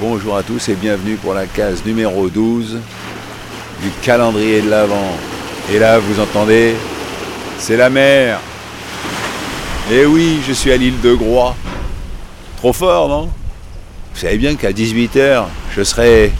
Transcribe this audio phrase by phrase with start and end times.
[0.00, 2.78] Bonjour à tous et bienvenue pour la case numéro 12
[3.82, 5.18] du calendrier de l'Avent.
[5.72, 6.76] Et là, vous entendez,
[7.58, 8.38] c'est la mer.
[9.90, 11.56] Et oui, je suis à l'île de Groix.
[12.58, 13.22] Trop fort, non?
[13.24, 16.32] Vous savez bien qu'à 18h, je serai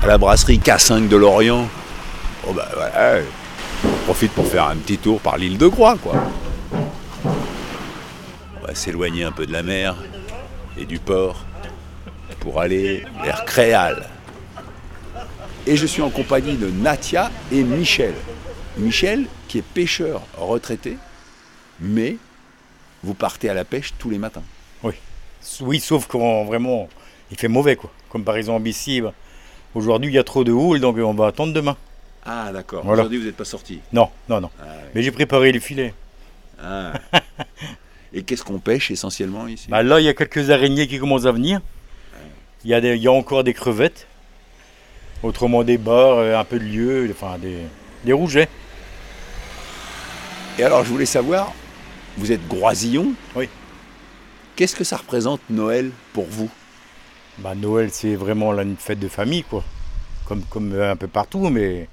[0.00, 1.66] à la brasserie K5 de Lorient.
[2.46, 2.68] Oh bah
[4.04, 6.14] profite pour faire un petit tour par l'île de Groix, quoi.
[8.62, 9.96] On va s'éloigner un peu de la mer
[10.78, 11.44] et du port
[12.46, 14.08] pour aller vers Créal.
[15.66, 18.14] Et je suis en compagnie de Natia et Michel.
[18.78, 20.96] Michel, qui est pêcheur retraité,
[21.80, 22.18] mais
[23.02, 24.44] vous partez à la pêche tous les matins.
[24.84, 24.92] Oui.
[25.60, 26.88] Oui, sauf quand vraiment
[27.32, 27.90] il fait mauvais, quoi.
[28.10, 29.12] Comme par exemple ici, bah,
[29.74, 31.76] aujourd'hui il y a trop de houle, donc on va attendre demain.
[32.24, 33.02] Ah d'accord, Voilà.
[33.02, 33.80] aujourd'hui vous n'êtes pas sorti.
[33.92, 34.50] Non, non, non.
[34.62, 34.66] Ah.
[34.94, 35.94] Mais j'ai préparé les filets.
[36.62, 36.92] Ah.
[38.12, 39.66] et qu'est-ce qu'on pêche essentiellement ici?
[39.68, 41.60] Bah, là, il y a quelques araignées qui commencent à venir.
[42.66, 44.08] Il y a, des- il y a encore des crevettes.
[45.22, 47.58] Autrement des barres, euh, un peu de lieu, enfin des,
[48.04, 48.48] des rougets.
[50.58, 51.52] Et alors je voulais savoir,
[52.16, 53.48] vous êtes groisillon Oui.
[54.56, 56.50] Qu'est-ce que ça représente Noël pour vous?
[57.38, 59.62] Bah, Noël, c'est vraiment là, une fête de famille, quoi.
[60.26, 61.88] Comme, comme euh, un peu partout, mais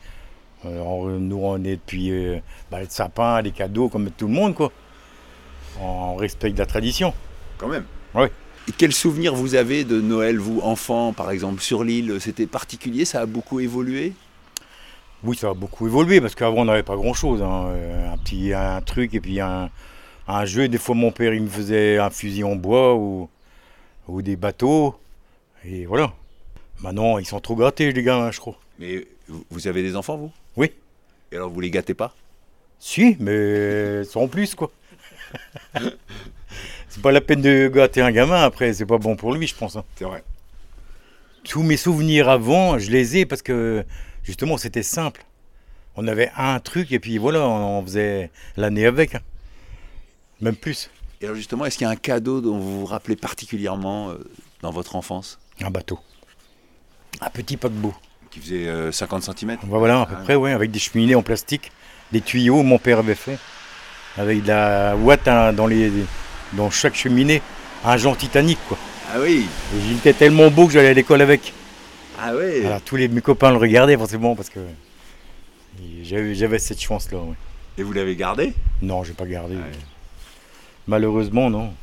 [0.66, 2.40] euh, on- nous, on est depuis euh,
[2.72, 4.72] bah, le sapin, les cadeaux, comme tout le monde, quoi.
[5.80, 7.14] On respecte la tradition.
[7.60, 7.86] Quand même.
[8.16, 8.28] Oui.
[8.78, 13.22] Quel souvenir vous avez de Noël, vous, enfant, par exemple, sur l'île C'était particulier, ça
[13.22, 14.14] a beaucoup évolué?
[15.24, 17.42] Oui, ça a beaucoup évolué parce qu'avant on n'avait pas grand-chose.
[17.42, 17.68] hein.
[17.70, 19.70] Euh, Un petit un truc et puis un,
[20.28, 20.68] un jeu.
[20.68, 23.30] Des fois mon père il me faisait un fusil en bois ou,
[24.10, 24.96] ou des bateaux.
[25.66, 26.12] Et voilà.
[26.82, 28.58] Maintenant ils sont trop gâtés les gars, je crois.
[28.80, 30.32] Mais vous- vous avez des enfants, vous?
[30.58, 30.72] Oui.
[31.32, 32.14] Et alors vous les gâtez pas?
[32.80, 34.72] Si, mais sans plus quoi.
[36.94, 39.56] c'est pas la peine de gâter un gamin après, c'est pas bon pour lui je
[39.56, 39.76] pense.
[39.76, 39.84] hein.
[39.96, 40.24] C'est vrai.
[41.44, 43.84] Tous mes souvenirs avant, je les ai parce que
[44.24, 45.26] justement c'était simple.
[45.96, 49.16] On avait un truc et puis voilà, on faisait l'année avec.
[49.16, 49.20] hein.
[50.42, 50.90] Même plus.
[51.22, 54.18] Et alors justement, est-ce qu'il y a un cadeau dont vous vous rappelez particulièrement euh,
[54.62, 55.40] dans votre enfance?
[55.62, 56.00] Un bateau.
[57.22, 57.94] Un petit paquebot.
[58.32, 60.24] Qui faisait euh, 50 cm Voilà, à peu Ah.
[60.24, 61.72] près, ouais, avec des cheminées en plastique,
[62.12, 63.38] des tuyaux, mon père avait fait.
[64.18, 65.92] Avec de la ouate hein, dans, les,
[66.56, 67.42] dans chaque cheminée,
[67.86, 68.78] un genre titanique, quoi.
[69.14, 71.54] Ah oui Et il était tellement beau que j'allais à l'école avec.
[72.20, 74.60] Ah oui Alors, tous les, mes copains le regardaient forcément parce que
[76.04, 77.18] j'avais cette chance-là.
[77.20, 77.36] ouais.
[77.78, 78.54] Et vous l'avez gardé?
[78.82, 79.56] Non, j'ai pas gardé.
[80.88, 81.74] Malheureusement, non.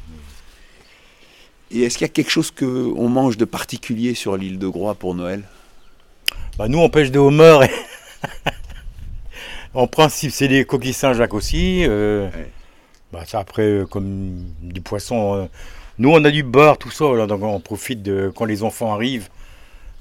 [1.72, 4.94] Et est-ce qu'il y a quelque chose qu'on mange de particulier sur l'île de Groix
[4.94, 5.42] pour Noël?
[6.58, 7.64] Bah, nous, on pêche des homards.
[7.64, 7.70] et-
[9.74, 11.84] en principe, c'est des coquilles Saint-Jacques aussi.
[11.86, 12.50] euh, Ouais.
[13.12, 15.34] Bah, ça, après, euh, comme du poisson.
[15.36, 15.46] euh,
[15.98, 17.04] nous, on a du bar, tout ça.
[17.14, 18.32] Là, donc, on profite de.
[18.34, 19.28] Quand les enfants arrivent,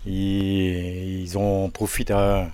[0.05, 2.47] ils, ils en profitent à,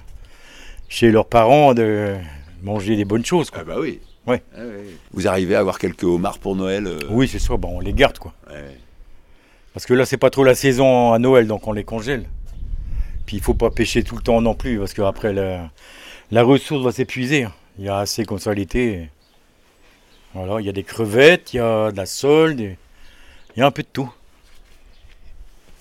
[0.89, 2.15] chez leurs parents de
[2.63, 3.49] manger des bonnes choses.
[3.49, 3.59] quoi.
[3.61, 4.41] Ah bah oui Ouais.
[4.55, 4.95] Ah oui.
[5.13, 7.55] Vous arrivez à avoir quelques homards pour Noël euh, Oui, c'est ça.
[7.57, 8.33] Bah, on les garde, quoi.
[8.49, 8.77] ouais.
[9.73, 12.25] Parce que là, c'est pas trop la saison à Noël, donc on les congèle.
[13.25, 15.69] Puis il faut pas pêcher tout le temps non plus, parce qu'après, la,
[16.31, 17.43] la ressource va s'épuiser.
[17.43, 17.53] hein.
[17.77, 19.09] Il y a assez comme ça l'été.
[20.35, 22.77] Voilà, il y a des crevettes, il y a de la sole, des-
[23.55, 24.11] il y a un peu de tout.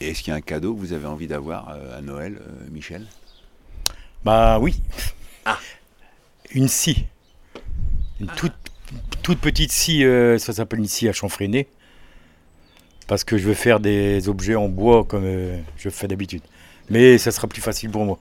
[0.00, 2.38] Et est-ce qu'il y a un cadeau que vous avez envie d'avoir euh, à Noël,
[2.40, 3.04] euh, Michel?
[4.24, 4.80] Bah oui.
[5.44, 5.58] Ah.
[6.52, 7.04] Une scie.
[8.20, 8.54] Une toute,
[9.22, 11.66] toute petite scie, euh, ça s'appelle une scie à chanfreiner.
[13.08, 15.24] Parce que je veux faire des objets en bois comme
[15.76, 16.42] je fais d'habitude.
[16.90, 18.18] Mais ça sera plus facile pour moi.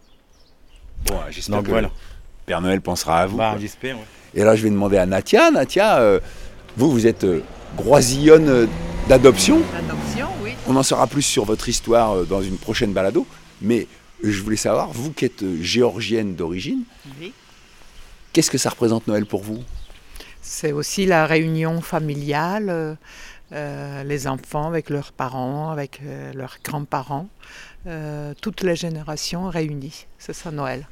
[1.05, 1.91] Bon, j'espère que voilà.
[2.45, 3.37] Père Noël pensera à vous.
[3.37, 3.59] Bah, quoi.
[3.61, 3.95] j'espère.
[3.95, 4.03] ouais.
[4.35, 5.51] Et là, je vais demander à Natia.
[5.51, 6.19] Natia, euh,
[6.75, 7.41] vous, vous êtes euh,
[7.77, 8.65] groisillonne euh,
[9.07, 9.61] d'adoption.
[10.43, 10.53] Oui.
[10.67, 13.27] On en saura plus sur votre histoire euh, dans une prochaine balado.
[13.61, 13.87] Mais
[14.23, 16.83] je voulais savoir, vous qui êtes euh, géorgienne d'origine,
[17.19, 17.33] oui.
[18.33, 19.59] qu'est-ce que ça représente Noël pour vous?
[20.41, 22.97] C'est aussi la réunion familiale,
[23.53, 27.29] euh, les enfants avec leurs parents, avec euh, leurs grands-parents,
[27.87, 30.05] euh, toutes les générations réunies.
[30.17, 30.85] C'est ça Noël.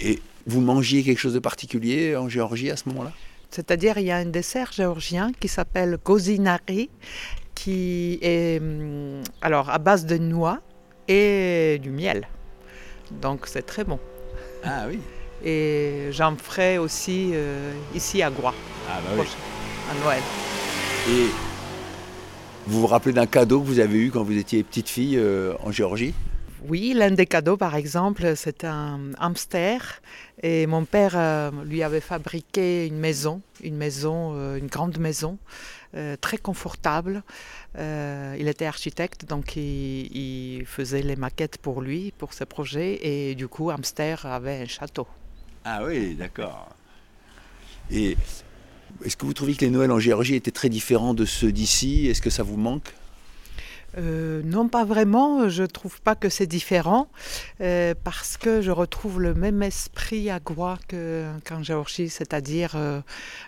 [0.00, 3.12] Et vous mangiez quelque chose de particulier en Géorgie à ce moment-là?
[3.50, 6.90] C'est-à-dire, il y a un dessert géorgien qui s'appelle gozinari,
[7.54, 10.60] qui est hum, alors à base de noix
[11.08, 12.28] et du miel.
[13.22, 13.98] Donc c'est très bon.
[14.62, 14.98] Ah oui.
[15.44, 18.54] Et j'en ferai aussi euh, ici à Groix,
[18.88, 19.26] Ah bah oui.
[19.90, 20.22] à Noël.
[21.08, 21.26] Et
[22.66, 25.54] vous vous rappelez d'un cadeau que vous avez eu quand vous étiez petite fille euh,
[25.62, 26.12] en Géorgie?
[26.66, 30.02] Oui, l'un des cadeaux, par exemple, c'est un hamster.
[30.42, 35.38] Et mon père euh, lui avait fabriqué une maison, une maison, euh, une grande maison,
[35.94, 37.22] euh, très confortable.
[37.76, 42.98] Il était architecte, donc il, il faisait les maquettes pour lui, pour ses projets.
[43.06, 45.06] Et du coup, hamster avait un château.
[45.64, 46.70] Ah oui, d'accord.
[47.90, 48.16] Et
[49.04, 52.08] est-ce que vous trouvez que les Noëls en Géorgie étaient très différents de ceux d'ici?
[52.08, 52.92] Est-ce que ça vous manque?
[53.98, 55.48] Euh, non, pas vraiment.
[55.48, 57.08] Je trouve pas que c'est différent
[57.60, 60.38] euh, parce que je retrouve le même esprit à
[60.86, 63.00] que- qu'en Géorgie, c'est-à-dire, euh,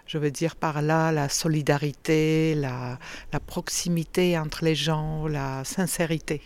[0.06, 2.98] je veux dire par là, la solidarité, la,
[3.32, 6.42] la proximité entre les gens, la sincérité.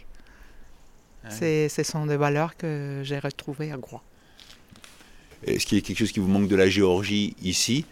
[1.31, 4.03] C'est- Ce sont des valeurs que j'ai retrouvées à Groix.
[5.47, 7.87] Est-ce qu'il y a quelque chose qui vous manque de la Géorgie ici?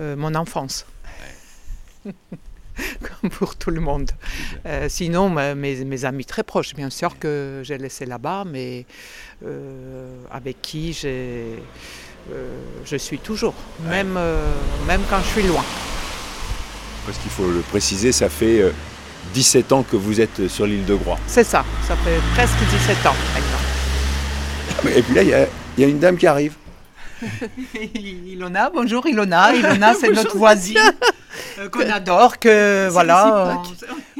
[0.00, 0.84] Euh, mon enfance.
[3.20, 4.10] Comme pour tout le monde.
[4.66, 8.86] Euh, sinon, mes, mes amis très proches, bien sûr, que j'ai laissés là-bas, mais
[9.44, 11.58] euh, avec qui j'ai,
[12.32, 13.54] euh, je suis toujours,
[13.88, 14.18] même,
[14.86, 15.64] même quand je suis loin.
[17.04, 18.70] Parce qu'il faut le préciser, ça fait euh,
[19.34, 21.18] 17 ans que vous êtes sur l'île de Groix.
[21.26, 24.90] C'est ça, ça fait presque 17 ans maintenant.
[24.96, 25.46] Et puis là, il y a,
[25.76, 26.54] il y a une dame qui arrive.
[27.94, 29.54] Ilona, bonjour Ilona.
[29.56, 30.78] Ilona, c'est notre voisine
[31.58, 33.62] euh, qu'on adore, que voilà.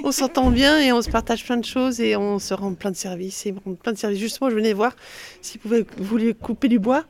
[0.05, 2.91] On s'entend bien et on se partage plein de choses et on se rend plein
[2.91, 3.47] de services.
[3.47, 3.53] Et
[3.83, 4.19] plein de services.
[4.21, 4.93] Justement, je venais voir
[5.41, 7.05] si vous vouliez couper du bois,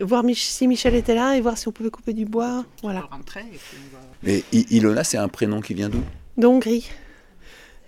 [0.00, 2.64] voir Mich- si Michel était là et voir si on pouvait couper du bois.
[2.82, 3.00] Voilà.
[4.26, 6.02] et Ilona, c'est un prénom qui vient d'où?
[6.36, 6.88] De Hongrie.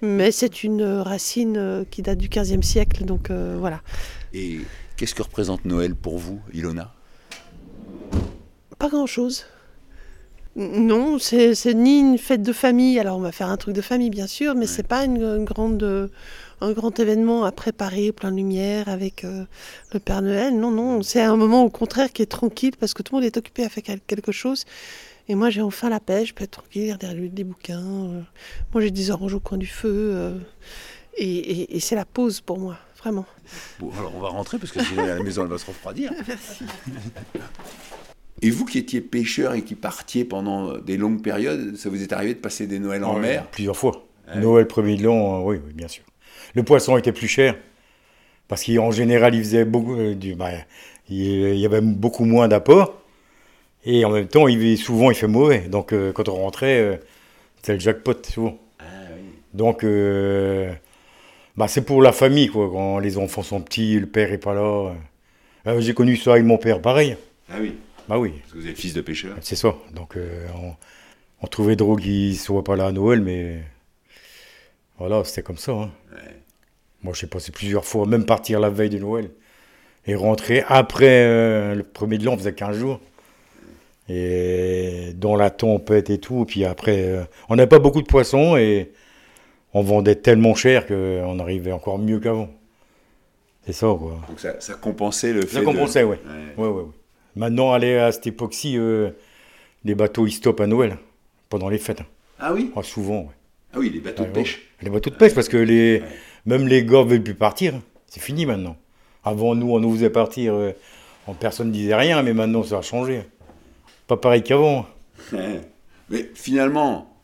[0.01, 3.81] Mais c'est une euh, racine euh, qui date du 15e siècle, donc euh, voilà.
[4.33, 4.61] Et
[4.97, 6.95] qu'est-ce que représente Noël pour vous, Ilona?
[8.79, 9.45] Pas grand-chose.
[10.57, 12.99] Non, c'est c'est ni une fête de famille.
[12.99, 15.45] Alors on va faire un truc de famille, bien sûr, mais c'est pas une, une
[15.45, 16.09] grande, euh,
[16.61, 19.45] un grand événement à préparer, plein de lumière avec euh,
[19.93, 20.59] le Père Noël.
[20.59, 23.27] Non, non, c'est un moment au contraire qui est tranquille parce que tout le monde
[23.27, 24.65] est occupé à faire quel- quelque chose.
[25.29, 28.21] Et moi, j'ai enfin la paix, je peux être tranquille, lire des, des bouquins, euh,
[28.75, 29.89] manger des oranges au coin du feu.
[30.15, 30.39] euh,
[31.17, 33.27] et et- et c'est la pause pour moi, vraiment.
[33.79, 36.11] Bon, alors on va rentrer parce que sinon la maison elle va se refroidir.
[38.43, 42.13] Et vous qui étiez pêcheur et qui partiez pendant des longues périodes, ça vous est
[42.13, 44.05] arrivé de passer des Noëls en mer Plusieurs fois.
[44.33, 44.41] Ouais.
[44.41, 46.05] Noël, premier de l'an, euh, oui, oui, bien sûr.
[46.55, 47.57] Le poisson était plus cher.
[48.47, 49.97] Parce qu'en général, il faisait beaucoup.
[49.97, 50.51] euh, du, bah,
[51.09, 52.95] il y avait beaucoup moins d'apports.
[53.85, 55.61] Et en même temps, il, souvent, il fait mauvais.
[55.69, 56.97] Donc, euh, quand on rentrait, euh,
[57.57, 58.59] c'était le jackpot, souvent.
[58.79, 59.23] Ah oui.
[59.55, 60.71] Donc, euh,
[61.57, 62.69] bah, c'est pour la famille, quoi.
[62.71, 64.93] Quand les enfants sont petits, le père est pas là.
[65.67, 67.17] Euh, J'ai connu ça avec mon père, pareil.
[67.51, 67.75] Ah oui,
[68.09, 69.37] Bah oui, parce que vous êtes fils de pêcheur.
[69.43, 69.75] c'est ça.
[69.93, 70.73] Donc, euh, on,
[71.43, 73.63] on trouvait drôle qu'il ne soit pas là à Noël, mais
[74.99, 75.73] voilà, c'était comme ça.
[75.73, 75.91] hein.
[76.13, 76.37] Ouais.
[77.03, 79.31] Moi, j'ai passé plusieurs fois, même partir la veille de Noël
[80.07, 83.01] et rentrer après euh, le premier de l'an, on faisait 15 jours.
[84.09, 86.45] Et dans la tempête et tout.
[86.47, 88.91] Puis après, euh, on n'avait pas beaucoup de poissons et
[89.75, 92.49] on vendait tellement cher qu'on arrivait encore mieux qu'avant.
[93.67, 94.19] C'est ça, quoi.
[94.29, 96.19] Donc ça, ça compensait le fait Ça de- compensait, ouais.
[96.57, 96.65] Ouais.
[96.65, 96.93] Ouais, ouais, ouais.
[97.39, 99.11] Maintenant, aller à cette époque-ci, euh,
[99.85, 100.99] les bateaux, ils stoppent à Noël,
[101.49, 102.01] pendant les fêtes.
[102.01, 102.07] hein.
[102.41, 102.73] Ah oui?
[102.75, 103.35] Ah, souvent, ouais.
[103.73, 104.57] Ah oui, les bateaux de Ouais, pêche.
[104.57, 104.85] ouais.
[104.87, 106.03] Les bateaux de pêche, parce que les, Ouais.
[106.47, 107.75] même les gars veulent plus partir.
[108.09, 108.77] C'est fini maintenant.
[109.23, 110.73] Avant, nous, on nous faisait partir, euh,
[111.39, 113.23] personne ne disait rien, mais maintenant, ça a changé.
[114.09, 114.87] Pas pareil qu'avant.
[115.33, 115.61] Ouais.
[116.11, 117.15] Mais finalement,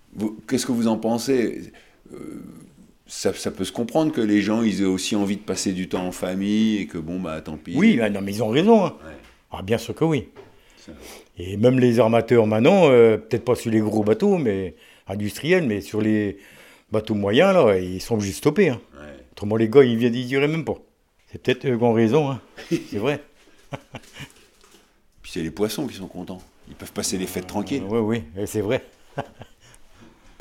[0.47, 1.73] qu'est-ce que vous en pensez?
[2.13, 2.43] Euh,
[3.07, 5.89] ça, ça peut se comprendre que les gens ils aient aussi envie de passer du
[5.89, 7.73] temps en famille et que bon bah tant pis.
[7.77, 8.85] Oui, ah non, mais ils ont raison.
[8.85, 8.95] hein.
[9.57, 10.29] Ah, bien sûr que oui.
[11.39, 14.75] Et même les armateurs maintenant, euh, peut-être pas sur les gros bateaux, mais
[15.09, 16.39] industriels, mais sur les
[16.93, 18.69] bateaux moyens, là, ils sont obligés de stopper.
[18.69, 18.81] hein.
[18.95, 19.07] Ouais.
[19.33, 20.77] Autrement, les gars, ils viennent, ils diraient même pas.
[21.33, 22.41] C'est peut-être eux qui ont raison, hein.
[22.71, 23.23] c'est vrai.
[25.23, 26.41] Puis c'est les poissons qui sont contents.
[26.69, 27.83] Ils peuvent passer les fêtes tranquilles.
[27.89, 27.99] Oui,
[28.37, 28.83] oui, c'est vrai.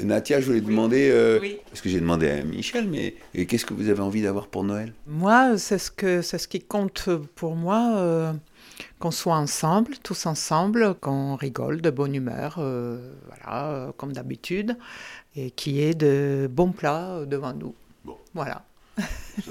[0.01, 1.58] Natia, je voulais demander, euh, Oui.
[1.70, 4.63] parce que j'ai demandé à Michel, mais et qu'est-ce que vous avez envie d'avoir pour
[4.63, 4.91] Noël?
[5.08, 8.34] Moi, c'est ce, que, c'est ce qui compte pour moi, euh,
[9.00, 14.77] qu'on soit ensemble, tous ensemble, qu'on rigole de bonne humeur, euh, voilà, euh, comme d'habitude,
[15.36, 17.74] et qu'il y ait de bons plats euh, devant nous.
[18.06, 18.18] Bon.
[18.34, 18.63] Voilà,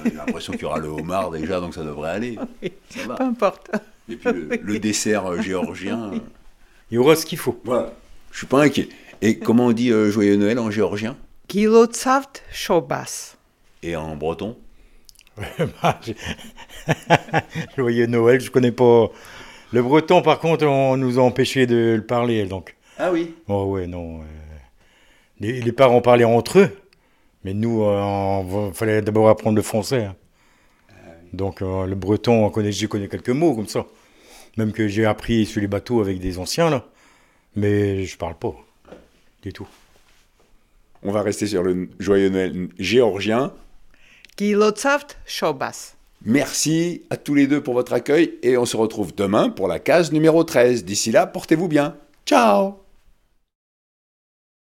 [0.04, 2.38] J'ai l'impression qu'il y aura le homard déjà, donc ça devrait aller.
[2.62, 2.72] Oui.
[2.90, 3.14] Ça va.
[3.16, 3.70] peu importe.
[4.08, 6.10] Et puis le, le dessert géorgien.
[6.90, 7.60] il y aura ce qu'il faut.
[7.64, 7.92] Voilà.
[8.32, 8.88] Je suis pas inquiet.
[9.20, 11.16] Et comment on dit euh, Joyeux Noël en géorgien?
[11.48, 13.36] Gilotsavt Shobas.
[13.82, 14.56] Et en breton?
[17.76, 19.10] Joyeux Noël, je connais pas.
[19.72, 22.76] Le breton, par contre, on nous a empêché de le parler, donc.
[22.98, 23.34] Ah oui.
[23.48, 24.20] Oh ouais, non.
[24.20, 24.24] euh,
[25.40, 26.70] Les, les parents parlaient entre eux,
[27.44, 30.04] mais nous, il fallait d'abord apprendre le français.
[30.04, 30.16] hein.
[31.32, 33.86] Donc euh, le breton, on connaît, je connais quelques mots comme ça.
[34.58, 36.84] Même que j'ai appris sur les bateaux avec des anciens, là.
[37.56, 38.54] Mais je parle pas
[39.42, 39.66] du tout.
[41.02, 43.52] On va rester sur le Joyeux Noël géorgien.
[46.24, 49.78] Merci à tous les deux pour votre accueil et on se retrouve demain pour la
[49.78, 50.84] case numéro 13.
[50.84, 51.96] D'ici là, portez-vous bien.
[52.26, 52.81] Ciao